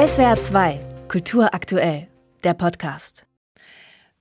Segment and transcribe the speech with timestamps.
[0.00, 2.08] SWR 2, Kultur aktuell,
[2.42, 3.26] der Podcast.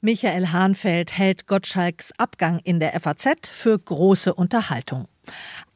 [0.01, 5.07] Michael Hahnfeld hält Gottschalks Abgang in der FAZ für große Unterhaltung.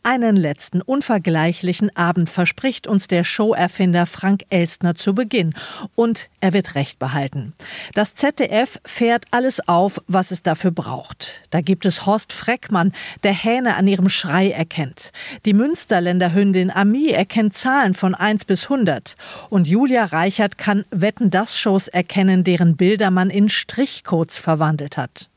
[0.06, 5.54] Einen letzten unvergleichlichen Abend verspricht uns der Showerfinder Frank Elstner zu Beginn.
[5.96, 7.54] Und er wird Recht behalten.
[7.94, 11.42] Das ZDF fährt alles auf, was es dafür braucht.
[11.52, 12.92] Da gibt es Horst Freckmann,
[13.24, 15.14] der Hähne an ihrem Schrei erkennt.
[15.46, 19.16] Die Münsterländer Hündin Ami erkennt Zahlen von 1 bis 100.
[19.50, 25.30] Und Julia Reichert kann Wetten-Das-Shows erkennen, deren Bilder man in Strichcodes verwandelt hat.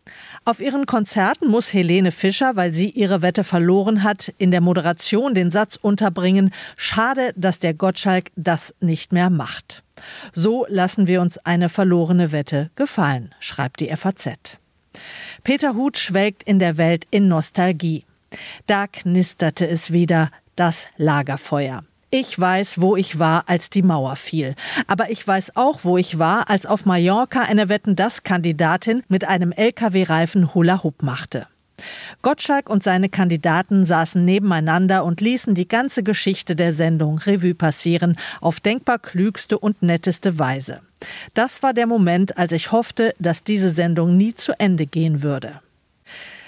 [0.45, 5.34] Auf ihren Konzerten muss Helene Fischer, weil sie ihre Wette verloren hat, in der Moderation
[5.34, 9.83] den Satz unterbringen, schade, dass der Gottschalk das nicht mehr macht.
[10.33, 14.59] So lassen wir uns eine verlorene Wette gefallen, schreibt die FAZ.
[15.42, 18.05] Peter Huth schwelgt in der Welt in Nostalgie.
[18.66, 21.84] Da knisterte es wieder, das Lagerfeuer.
[22.10, 24.55] Ich weiß, wo ich war, als die Mauer fiel.
[24.87, 30.55] Aber ich weiß auch, wo ich war, als auf Mallorca eine Wetten-das-Kandidatin mit einem LKW-Reifen
[30.55, 31.48] Hula-Hoop machte.
[32.22, 38.16] Gottschalk und seine Kandidaten saßen nebeneinander und ließen die ganze Geschichte der Sendung Revue passieren,
[38.41, 40.81] auf denkbar klügste und netteste Weise.
[41.34, 45.61] Das war der Moment, als ich hoffte, dass diese Sendung nie zu Ende gehen würde.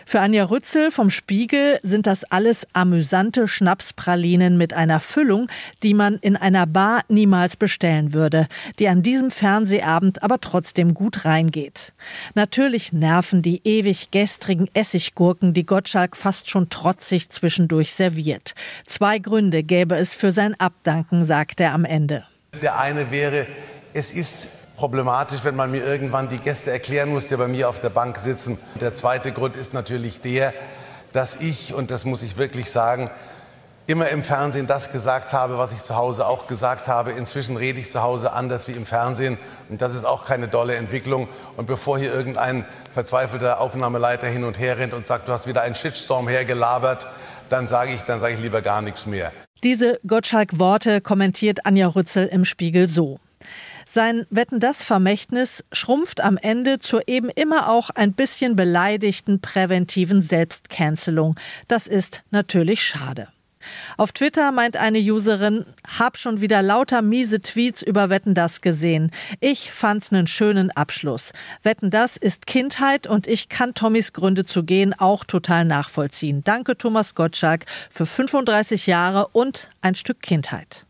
[0.08, 5.48] Für Anja Rützel vom Spiegel sind das alles amüsante Schnapspralinen mit einer Füllung,
[5.82, 8.46] die man in einer Bar niemals bestellen würde,
[8.78, 11.92] die an diesem Fernsehabend aber trotzdem gut reingeht.
[12.34, 18.54] Natürlich nerven die ewig gestrigen Essiggurken, die Gottschalk fast schon trotzig zwischendurch serviert.
[18.86, 22.24] Zwei Gründe gäbe es für sein Abdanken, sagt er am Ende.
[22.62, 23.46] Der eine wäre,
[23.92, 27.80] es ist problematisch, wenn man mir irgendwann die Gäste erklären muss, die bei mir auf
[27.80, 28.60] der Bank sitzen.
[28.80, 30.54] Der zweite Grund ist natürlich der,
[31.12, 33.10] dass ich, und das muss ich wirklich sagen,
[33.88, 37.10] immer im Fernsehen das gesagt habe, was ich zu Hause auch gesagt habe.
[37.10, 39.36] Inzwischen rede ich zu Hause anders wie im Fernsehen
[39.68, 41.26] und das ist auch keine dolle Entwicklung.
[41.56, 45.62] Und bevor hier irgendein verzweifelter Aufnahmeleiter hin und her rennt und sagt, du hast wieder
[45.62, 47.08] einen Shitstorm hergelabert,
[47.48, 49.32] dann sage ich, dann sage ich lieber gar nichts mehr.
[49.64, 53.18] Diese Gottschalk-Worte kommentiert Anja Rützel im Spiegel so.
[53.90, 60.20] Sein Wetten das Vermächtnis schrumpft am Ende zur eben immer auch ein bisschen beleidigten präventiven
[60.20, 61.36] Selbstcancelung.
[61.68, 63.28] Das ist natürlich schade.
[63.96, 65.64] Auf Twitter meint eine Userin,
[65.98, 69.10] hab schon wieder lauter miese Tweets über Wetten das gesehen.
[69.40, 71.32] Ich fand's einen schönen Abschluss.
[71.62, 76.44] Wetten das ist Kindheit und ich kann Tommys Gründe zu gehen auch total nachvollziehen.
[76.44, 80.84] Danke Thomas Gottschalk für 35 Jahre und ein Stück Kindheit.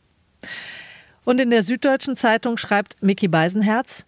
[1.29, 4.07] Und in der Süddeutschen Zeitung schreibt Mickey Beisenherz,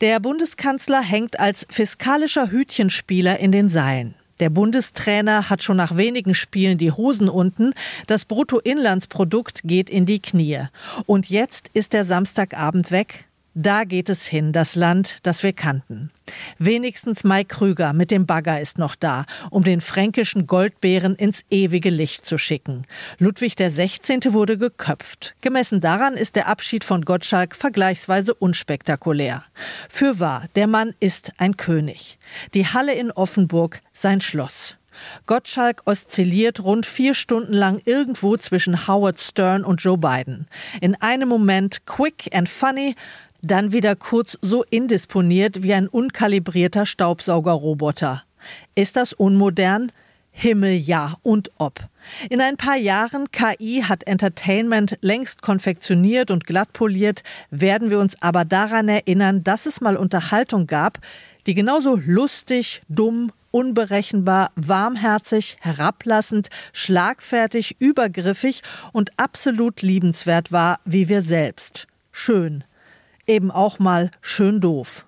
[0.00, 4.14] der Bundeskanzler hängt als fiskalischer Hütchenspieler in den Seilen.
[4.40, 7.74] Der Bundestrainer hat schon nach wenigen Spielen die Hosen unten.
[8.06, 10.62] Das Bruttoinlandsprodukt geht in die Knie.
[11.04, 13.26] Und jetzt ist der Samstagabend weg.
[13.56, 16.10] Da geht es hin, das Land, das wir kannten.
[16.58, 21.90] Wenigstens Mike Krüger mit dem Bagger ist noch da, um den fränkischen Goldbären ins ewige
[21.90, 22.82] Licht zu schicken.
[23.18, 24.32] Ludwig 16.
[24.32, 25.36] wurde geköpft.
[25.40, 29.44] Gemessen daran ist der Abschied von Gottschalk vergleichsweise unspektakulär.
[29.88, 32.18] Fürwahr, der Mann ist ein König.
[32.54, 34.78] Die Halle in Offenburg sein Schloss.
[35.26, 40.46] Gottschalk oszilliert rund vier Stunden lang irgendwo zwischen Howard Stern und Joe Biden.
[40.80, 42.94] In einem Moment quick and funny,
[43.50, 48.24] dann wieder kurz so indisponiert wie ein unkalibrierter Staubsaugerroboter.
[48.74, 49.92] Ist das unmodern?
[50.36, 51.78] Himmel ja und ob.
[52.28, 58.20] In ein paar Jahren KI hat Entertainment längst konfektioniert und glatt poliert, werden wir uns
[58.20, 60.98] aber daran erinnern, dass es mal Unterhaltung gab,
[61.46, 68.62] die genauso lustig, dumm, unberechenbar, warmherzig, herablassend, schlagfertig, übergriffig
[68.92, 71.86] und absolut liebenswert war wie wir selbst.
[72.10, 72.64] Schön,
[73.26, 75.06] eben auch mal schön doof.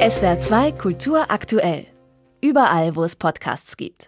[0.00, 1.86] SWR 2 Kultur aktuell.
[2.40, 3.96] Überall, wo es Podcasts gibt.